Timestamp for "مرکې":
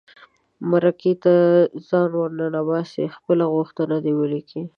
0.69-1.13